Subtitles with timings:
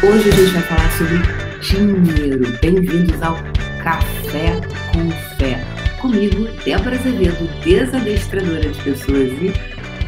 [0.00, 1.18] Hoje a gente vai falar sobre
[1.58, 2.56] dinheiro.
[2.62, 3.34] Bem-vindos ao
[3.82, 4.54] Café
[4.92, 5.58] com Fé.
[6.00, 9.52] Comigo, Débora Azevedo, desadestradora de pessoas e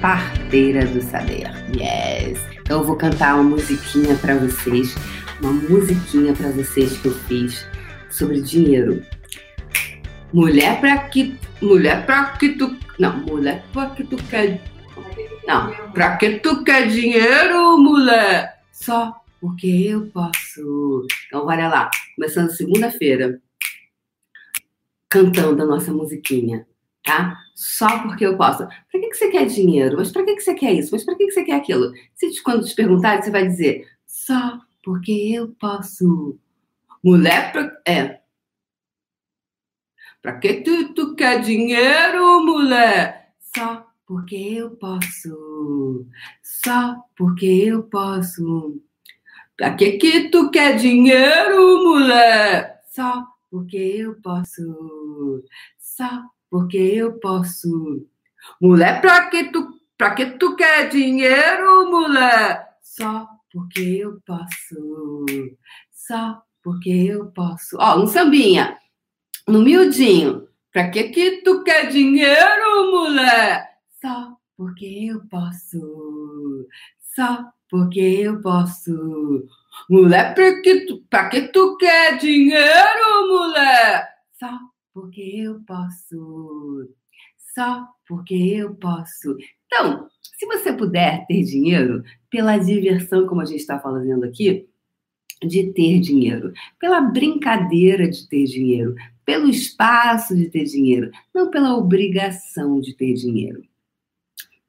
[0.00, 1.48] parteira do saber.
[1.76, 2.40] Yes!
[2.62, 4.92] Então eu vou cantar uma musiquinha para vocês,
[5.40, 7.64] uma musiquinha para vocês que eu fiz
[8.10, 9.00] sobre dinheiro.
[10.32, 14.60] Mulher para que mulher para que tu não, mulher para que tu quer
[15.46, 18.56] não, para que tu quer dinheiro, mulher?
[18.72, 19.14] Só
[19.46, 21.06] porque eu posso.
[21.26, 23.40] Então, olha lá, começando segunda-feira,
[25.08, 26.66] cantando a nossa musiquinha,
[27.04, 27.38] tá?
[27.54, 28.66] Só porque eu posso.
[28.66, 29.98] Para que, que você quer dinheiro?
[29.98, 30.90] Mas para que, que você quer isso?
[30.90, 31.92] Mas para que, que você quer aquilo?
[32.14, 36.38] Se quando te perguntarem, você vai dizer só porque eu posso.
[37.04, 37.80] Mulher, pra...
[37.86, 38.20] é.
[40.20, 43.32] Para que tu, tu quer dinheiro, mulher?
[43.38, 46.04] Só porque eu posso.
[46.42, 48.82] Só porque eu posso.
[49.56, 52.82] Pra que que tu quer dinheiro, mulher?
[52.92, 55.42] Só porque eu posso.
[55.78, 58.06] Só porque eu posso.
[58.60, 62.68] Mulher, pra que tu, pra que tu quer dinheiro, mulher?
[62.82, 65.24] Só porque eu posso.
[65.90, 67.76] Só porque eu posso.
[67.80, 68.76] Ó, um sambinha.
[69.48, 70.48] No miudinho.
[70.70, 73.66] Pra que que tu quer dinheiro, mulher?
[74.02, 76.66] Só porque eu posso.
[77.00, 79.46] Só porque eu posso.
[79.88, 84.08] Mulher, pra que, tu, quer dinheiro, mulher?
[84.38, 84.58] Só
[84.94, 86.90] porque eu posso.
[87.54, 89.36] Só porque eu posso.
[89.66, 94.68] Então, se você puder ter dinheiro, pela diversão, como a gente está fazendo aqui,
[95.42, 98.94] de ter dinheiro, pela brincadeira de ter dinheiro,
[99.24, 103.62] pelo espaço de ter dinheiro, não pela obrigação de ter dinheiro.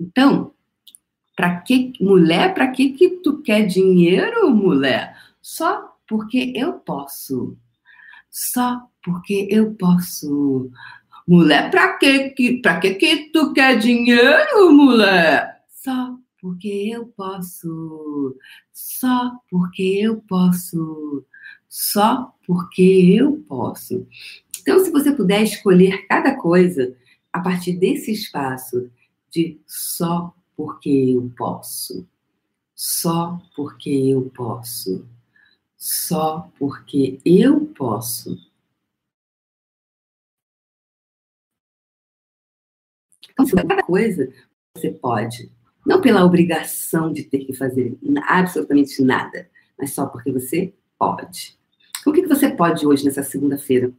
[0.00, 0.53] Então,
[1.36, 5.16] Pra que, mulher, para que que tu quer dinheiro, mulher?
[5.42, 7.56] Só porque eu posso.
[8.30, 10.70] Só porque eu posso.
[11.26, 15.62] Mulher, pra que que, pra que que tu quer dinheiro, mulher?
[15.68, 18.36] Só porque eu posso.
[18.72, 21.24] Só porque eu posso.
[21.68, 24.06] Só porque eu posso.
[24.60, 26.94] Então, se você puder escolher cada coisa
[27.32, 28.90] a partir desse espaço
[29.30, 32.06] de só porque eu posso.
[32.74, 35.06] Só porque eu posso.
[35.76, 38.36] Só porque eu posso.
[43.38, 44.32] Então, coisa
[44.76, 45.52] você pode.
[45.86, 49.48] Não pela obrigação de ter que fazer absolutamente nada,
[49.78, 51.58] mas só porque você pode.
[52.06, 53.88] O que você pode hoje, nessa segunda-feira?
[53.88, 53.92] O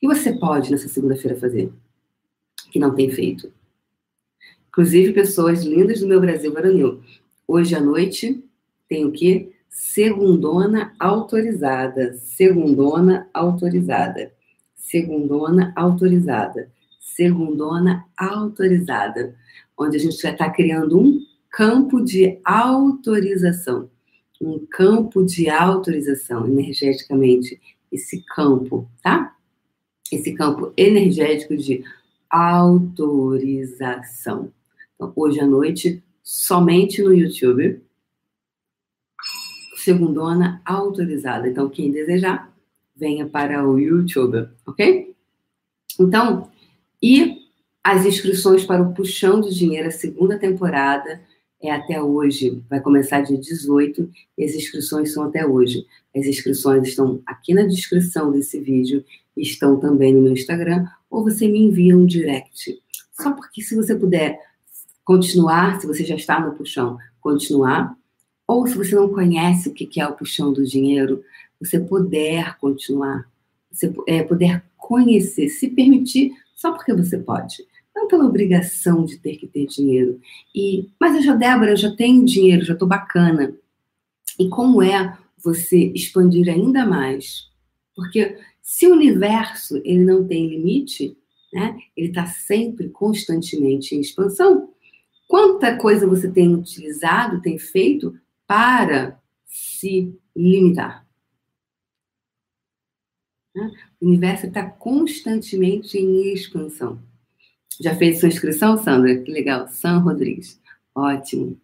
[0.00, 1.72] que você pode nessa segunda-feira fazer?
[2.70, 3.52] Que não tem feito?
[4.76, 7.00] Inclusive, pessoas lindas do meu Brasil varonil.
[7.48, 8.44] Hoje à noite
[8.86, 9.50] tem o quê?
[9.70, 12.12] Segundona autorizada.
[12.12, 14.30] Segundona autorizada.
[14.74, 16.70] Segundona autorizada.
[17.00, 19.34] Segundona autorizada.
[19.78, 23.88] Onde a gente já está criando um campo de autorização.
[24.38, 27.58] Um campo de autorização energeticamente.
[27.90, 29.34] Esse campo, tá?
[30.12, 31.82] Esse campo energético de
[32.28, 34.52] autorização.
[34.96, 37.80] Então, hoje à noite, somente no YouTube.
[39.76, 41.46] Segundona autorizada.
[41.48, 42.52] Então, quem desejar,
[42.96, 45.14] venha para o YouTube, ok?
[46.00, 46.50] Então,
[47.00, 47.46] e
[47.84, 51.20] as inscrições para o Puxão do Dinheiro, a segunda temporada,
[51.62, 55.86] é até hoje, vai começar dia 18, e as inscrições são até hoje.
[56.14, 59.04] As inscrições estão aqui na descrição desse vídeo,
[59.36, 62.80] estão também no meu Instagram, ou você me envia um direct.
[63.12, 64.38] Só porque se você puder
[65.06, 67.96] continuar, se você já está no puxão, continuar.
[68.46, 71.22] Ou se você não conhece o que é o puxão do dinheiro,
[71.60, 73.26] você puder continuar,
[73.70, 77.64] você é, puder conhecer, se permitir, só porque você pode.
[77.94, 80.20] Não pela obrigação de ter que ter dinheiro.
[80.54, 83.54] E, mas eu já, Débora, eu já tenho dinheiro, já estou bacana.
[84.38, 87.48] E como é você expandir ainda mais?
[87.94, 91.16] Porque se o universo ele não tem limite,
[91.52, 94.68] né, ele está sempre, constantemente em expansão,
[95.26, 101.06] Quanta coisa você tem utilizado, tem feito para se limitar?
[103.54, 103.72] Né?
[104.00, 107.00] O universo está constantemente em expansão.
[107.80, 109.16] Já fez sua inscrição, Sandra?
[109.22, 109.66] Que legal.
[109.68, 110.60] Sam Rodrigues.
[110.94, 111.58] Ótimo.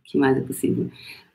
[0.00, 0.90] O que mais é possível?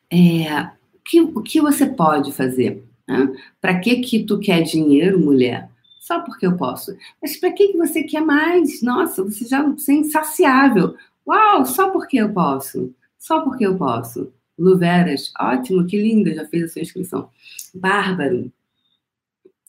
[0.09, 0.63] É,
[0.93, 2.83] o, que, o que você pode fazer?
[3.07, 3.33] Né?
[3.59, 5.69] Para que que tu quer dinheiro, mulher?
[6.03, 6.97] Só porque eu posso.
[7.21, 8.81] Mas para que você quer mais?
[8.81, 10.97] Nossa, você já é insaciável.
[11.25, 12.93] Uau, só porque eu posso.
[13.17, 14.33] Só porque eu posso.
[14.59, 17.29] Luveras, ótimo, que linda, já fez a sua inscrição.
[17.73, 18.51] Bárbaro,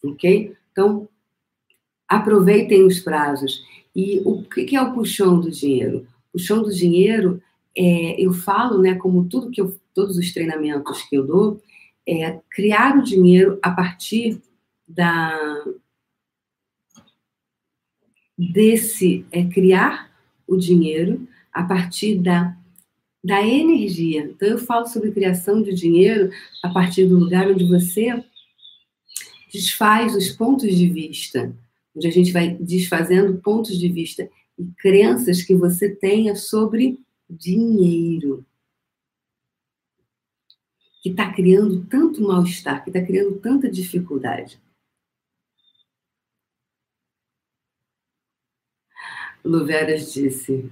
[0.02, 0.56] ok?
[0.72, 1.08] Então,
[2.08, 3.64] aproveitem os prazos.
[3.94, 6.04] E o que é o puxão do dinheiro?
[6.30, 7.40] O puxão do dinheiro,
[7.78, 11.62] é, eu falo, né, como tudo que eu, todos os treinamentos que eu dou,
[12.04, 14.42] é criar o dinheiro a partir
[14.86, 15.38] da
[18.36, 20.10] desse é criar
[20.46, 22.56] o dinheiro a partir da
[23.24, 24.22] da energia.
[24.24, 26.30] Então eu falo sobre criação de dinheiro
[26.62, 28.22] a partir do lugar onde você
[29.50, 31.56] desfaz os pontos de vista,
[31.96, 34.28] onde a gente vai desfazendo pontos de vista
[34.58, 36.98] e crenças que você tenha sobre
[37.30, 38.44] dinheiro.
[41.02, 44.60] Que está criando tanto mal-estar, que está criando tanta dificuldade.
[49.44, 50.70] Luveras disse: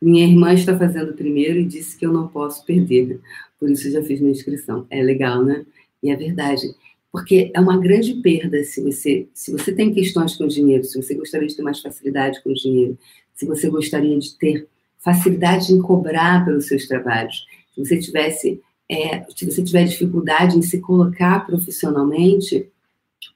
[0.00, 3.20] Minha irmã está fazendo primeiro e disse que eu não posso perder.
[3.58, 4.86] Por isso já fiz minha inscrição.
[4.88, 5.64] É legal, né?
[6.02, 6.74] E é verdade.
[7.10, 11.00] Porque é uma grande perda se você, se você tem questões com o dinheiro, se
[11.00, 12.98] você gostaria de ter mais facilidade com o dinheiro,
[13.34, 14.66] se você gostaria de ter
[14.98, 18.60] facilidade em cobrar pelos seus trabalhos, se você tivesse,
[18.90, 22.68] é, se você tiver dificuldade em se colocar profissionalmente,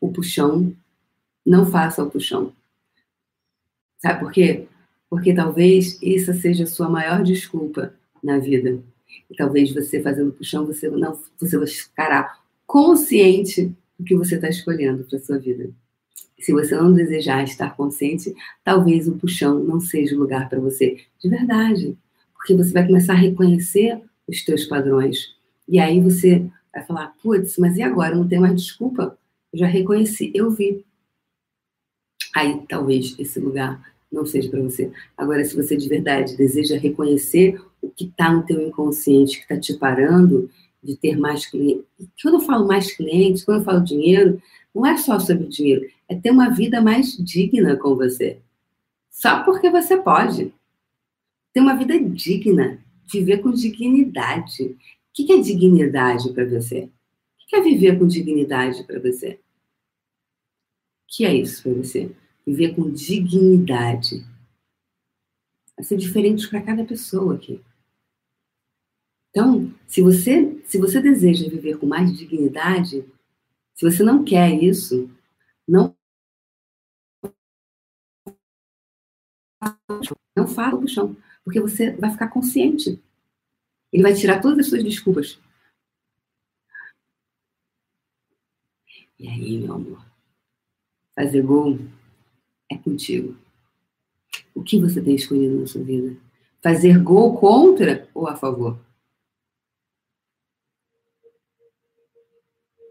[0.00, 0.72] o puxão,
[1.46, 2.52] não faça o puxão.
[3.98, 4.66] Sabe por quê?
[5.10, 8.80] Porque talvez essa seja a sua maior desculpa na vida.
[9.30, 15.04] E talvez você fazendo puxão, você não você ficará consciente do que você está escolhendo
[15.04, 15.70] para sua vida.
[16.38, 20.98] Se você não desejar estar consciente, talvez o puxão não seja o lugar para você,
[21.18, 21.96] de verdade,
[22.34, 25.34] porque você vai começar a reconhecer os teus padrões.
[25.66, 28.14] E aí você vai falar, putz, mas e agora?
[28.14, 29.18] não tenho mais desculpa.
[29.52, 30.84] Eu já reconheci, eu vi.
[32.38, 33.82] Aí talvez esse lugar
[34.12, 34.92] não seja para você.
[35.16, 39.58] Agora, se você de verdade deseja reconhecer o que está no teu inconsciente, que está
[39.58, 40.48] te parando,
[40.80, 41.84] de ter mais clientes.
[42.22, 44.40] Quando eu falo mais clientes, quando eu falo dinheiro,
[44.72, 48.38] não é só sobre dinheiro, é ter uma vida mais digna com você.
[49.10, 50.54] Só porque você pode.
[51.52, 52.78] Ter uma vida digna,
[53.12, 54.62] viver com dignidade.
[54.62, 54.76] O
[55.12, 56.88] que é dignidade para você?
[57.42, 59.40] O que é viver com dignidade para você?
[61.02, 62.12] O que é isso para você?
[62.48, 64.24] Viver com dignidade.
[65.76, 67.62] Vai ser diferente para cada pessoa aqui.
[69.28, 73.04] Então, se você, se você deseja viver com mais dignidade,
[73.74, 75.10] se você não quer isso,
[75.68, 75.94] não
[80.34, 81.14] não faça o chão,
[81.44, 82.98] porque você vai ficar consciente.
[83.92, 85.38] Ele vai tirar todas as suas desculpas.
[89.18, 90.02] E aí, meu amor,
[91.14, 91.78] fazer gol
[92.70, 93.36] é contigo.
[94.54, 96.16] O que você tem escolhido na sua vida?
[96.62, 98.78] Fazer gol contra ou a favor?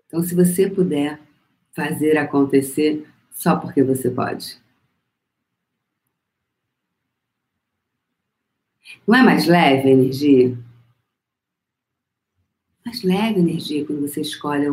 [0.08, 1.20] Então, se você puder
[1.74, 4.60] fazer acontecer só porque você pode.
[9.06, 10.58] Não é mais leve a energia?
[12.84, 14.66] Mais leve a energia quando você escolhe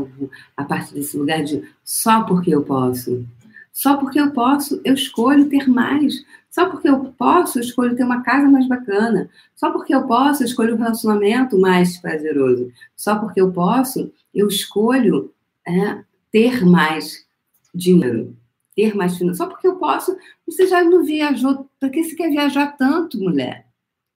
[0.56, 3.26] a partir desse lugar de só porque eu posso.
[3.74, 6.24] Só porque eu posso, eu escolho ter mais.
[6.48, 9.28] Só porque eu posso, eu escolho ter uma casa mais bacana.
[9.56, 12.70] Só porque eu posso, eu escolho um relacionamento mais prazeroso.
[12.94, 15.34] Só porque eu posso, eu escolho
[15.66, 17.26] é, ter mais
[17.74, 18.36] dinheiro,
[18.76, 19.38] ter mais finanças.
[19.38, 21.68] Só porque eu posso, você já não viajou.
[21.80, 23.66] Para que você quer viajar tanto, mulher?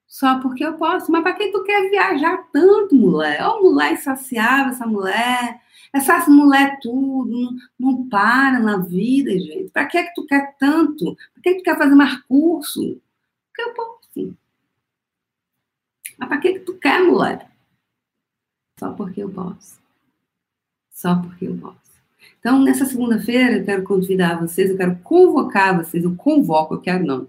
[0.07, 1.11] Só porque eu posso.
[1.11, 3.43] Mas para que tu quer viajar tanto, mulher?
[3.43, 5.61] Ó, oh, mulher insaciável, essa mulher.
[5.93, 9.71] Essa mulher tudo, não, não para na vida, gente.
[9.71, 11.17] Para que é que tu quer tanto?
[11.35, 13.01] Para que, é que tu quer fazer mais curso?
[13.49, 14.37] Porque eu posso.
[16.19, 17.51] Mas para que, é que tu quer, mulher?
[18.79, 19.79] Só porque eu posso
[20.99, 21.79] só porque eu posso.
[22.41, 27.07] Então, nessa segunda-feira, eu quero convidar vocês, eu quero convocar vocês, eu convoco, eu quero
[27.07, 27.29] não,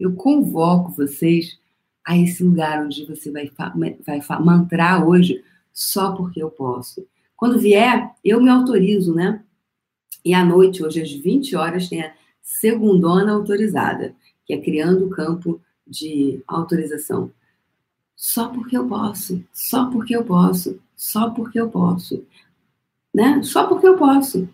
[0.00, 1.60] eu convoco vocês
[2.04, 3.48] a esse lugar onde você vai,
[4.04, 7.06] vai mantrar hoje só porque eu posso.
[7.36, 9.42] Quando vier, eu me autorizo, né?
[10.24, 14.14] E à noite, hoje às 20 horas, tem a segundona autorizada,
[14.44, 17.30] que é criando o campo de autorização.
[18.16, 22.24] Só porque eu posso, só porque eu posso, só porque eu posso
[23.14, 23.40] né?
[23.44, 24.48] Só porque eu posso.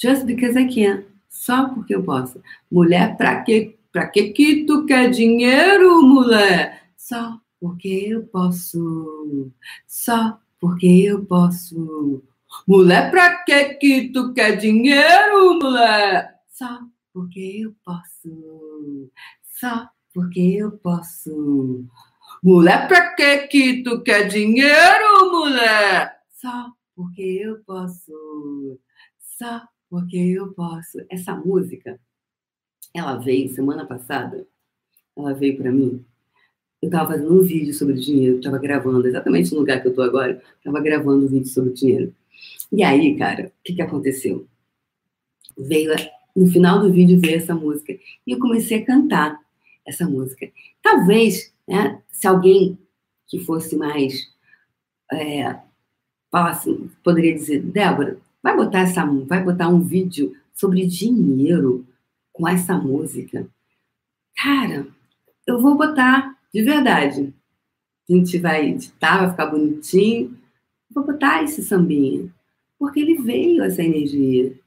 [0.00, 1.04] Just because I can.
[1.28, 2.42] Só porque eu posso.
[2.70, 6.82] Mulher, pra que, pra que que tu quer dinheiro, mulher?
[6.96, 9.50] Só porque eu posso.
[9.86, 12.22] Só porque eu posso.
[12.68, 16.38] Mulher, pra que que tu quer dinheiro, mulher?
[16.46, 16.78] Só
[17.12, 19.10] porque eu posso.
[19.42, 21.84] Só porque eu posso.
[22.44, 26.20] Mulher, pra que que tu quer dinheiro, mulher?
[26.30, 28.78] Só porque eu posso.
[29.18, 31.04] Só porque eu posso.
[31.10, 31.98] Essa música,
[32.94, 34.46] ela veio semana passada,
[35.16, 36.06] ela veio para mim.
[36.82, 40.04] Eu estava fazendo um vídeo sobre dinheiro, estava gravando exatamente no lugar que eu estou
[40.04, 42.12] agora, estava gravando um vídeo sobre dinheiro.
[42.72, 44.48] E aí, cara, o que, que aconteceu?
[45.56, 45.94] Veio,
[46.34, 47.92] no final do vídeo veio essa música,
[48.26, 49.38] e eu comecei a cantar
[49.86, 50.50] essa música.
[50.82, 52.76] Talvez, né, se alguém
[53.28, 54.28] que fosse mais
[55.12, 55.56] é,
[56.32, 61.86] falasse, poderia dizer, Débora, vai botar essa, vai botar um vídeo sobre dinheiro
[62.32, 63.46] com essa música.
[64.36, 64.86] Cara,
[65.46, 67.32] eu vou botar de verdade.
[68.08, 70.36] A gente vai editar, vai ficar bonitinho.
[70.90, 72.28] Vou botar esse sambinha.
[72.78, 74.58] Porque ele veio essa energia.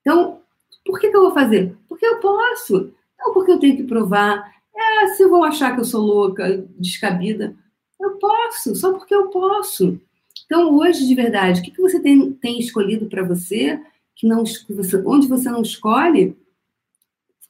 [0.00, 0.40] Então,
[0.84, 1.76] por que, que eu vou fazer?
[1.88, 2.92] Porque eu posso.
[3.18, 4.50] Não porque eu tenho que provar.
[4.74, 7.54] É, se vão achar que eu sou louca, descabida.
[8.00, 10.00] Eu posso, só porque eu posso.
[10.46, 13.80] Então, hoje, de verdade, o que, que você tem, tem escolhido para você,
[14.16, 16.36] que não, você, onde você não escolhe,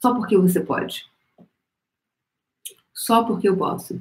[0.01, 1.09] só porque você pode?
[3.01, 3.99] Só porque eu posso.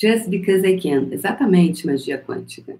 [0.00, 1.12] Just because I can.
[1.12, 2.78] Exatamente, magia quântica.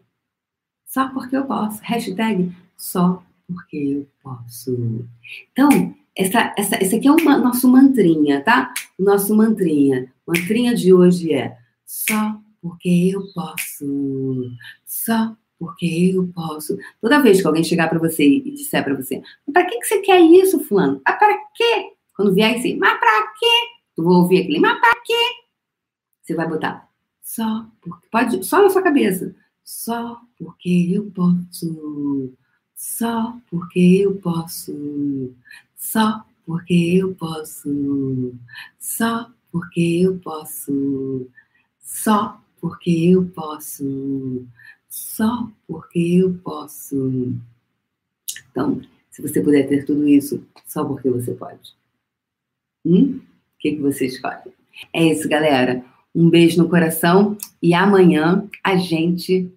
[0.86, 1.82] Só porque eu posso.
[1.82, 5.04] Hashtag só porque eu posso.
[5.50, 5.68] Então,
[6.14, 8.72] essa, essa, esse aqui é o nosso mantrinha, tá?
[8.96, 10.12] Nosso mantrinha.
[10.24, 14.52] Mantrinha de hoje é só porque eu posso.
[14.84, 16.78] Só porque eu posso.
[17.00, 19.20] Toda vez que alguém chegar para você e disser para você,
[19.52, 21.00] para que, que você quer isso, fulano?
[21.04, 21.96] Ah, para quê?
[22.14, 23.32] Quando vier assim, mas para?
[23.96, 25.22] Tu vai ouvir aquele, mas para quê?
[26.22, 26.86] Você vai botar
[27.26, 29.34] só porque pode, só na sua cabeça.
[29.64, 32.32] Só porque eu posso.
[32.72, 35.34] Só porque eu posso.
[35.74, 38.32] Só porque eu posso.
[38.78, 41.28] Só porque eu posso.
[41.80, 44.46] Só porque eu posso.
[44.88, 47.34] Só porque eu posso.
[48.50, 51.74] Então, se você puder ter tudo isso, só porque você pode.
[52.84, 53.20] Hum?
[53.56, 54.52] O que, que você escolhe?
[54.92, 55.82] É isso, galera.
[56.14, 59.50] Um beijo no coração e amanhã a gente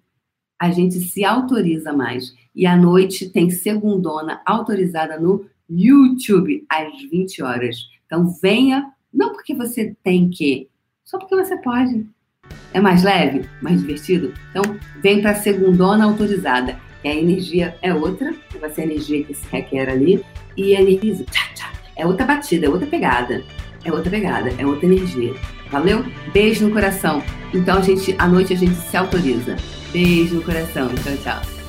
[0.60, 2.34] a gente se autoriza mais.
[2.54, 7.76] E à noite tem segundona autorizada no YouTube às 20 horas.
[8.04, 10.68] Então venha, não porque você tem que,
[11.04, 12.06] só porque você pode.
[12.72, 14.32] É mais leve, mais divertido?
[14.50, 14.62] Então,
[15.02, 16.78] vem para segundona autorizada.
[17.02, 20.24] E a energia é outra, vai ser a energia que se requer ali.
[20.56, 21.24] E a energia
[21.96, 23.42] é outra batida, é outra pegada.
[23.84, 25.34] É outra pegada, é outra energia.
[25.70, 26.04] Valeu?
[26.32, 27.22] Beijo no coração.
[27.54, 29.56] Então, a gente, à noite a gente se autoriza.
[29.92, 30.88] Beijo no coração.
[30.88, 31.59] Tchau, tchau.